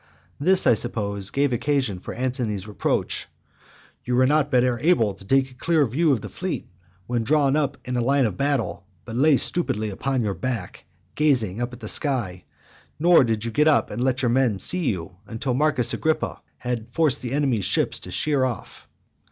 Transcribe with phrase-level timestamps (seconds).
[0.39, 3.27] This, I suppose, gave occasion for Antony's reproach:
[4.03, 6.67] "You were not able to take a clear view of the fleet,
[7.05, 11.79] when drawn up in line of battle, but lay stupidly upon your back, gazing at
[11.79, 12.45] the sky;
[12.97, 16.87] nor did you get up and let your men see you, until Marcus Agrippa had
[16.91, 18.89] forced the enemies' ships to sheer off."